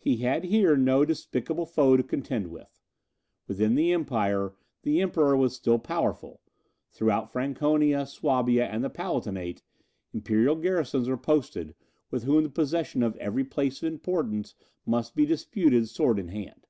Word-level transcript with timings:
He 0.00 0.16
had 0.16 0.42
here 0.42 0.76
no 0.76 1.04
despicable 1.04 1.66
foe 1.66 1.96
to 1.96 2.02
contend 2.02 2.48
with. 2.48 2.80
Within 3.46 3.76
the 3.76 3.92
empire, 3.92 4.54
the 4.82 5.00
Emperor 5.00 5.36
was 5.36 5.54
still 5.54 5.78
powerful; 5.78 6.40
throughout 6.90 7.30
Franconia, 7.30 8.04
Swabia, 8.06 8.66
and 8.66 8.82
the 8.82 8.90
Palatinate, 8.90 9.62
imperial 10.12 10.56
garrisons 10.56 11.08
were 11.08 11.16
posted, 11.16 11.76
with 12.10 12.24
whom 12.24 12.42
the 12.42 12.50
possession 12.50 13.04
of 13.04 13.14
every 13.18 13.44
place 13.44 13.84
of 13.84 13.92
importance 13.92 14.56
must 14.84 15.14
be 15.14 15.24
disputed 15.24 15.88
sword 15.88 16.18
in 16.18 16.26
hand. 16.26 16.66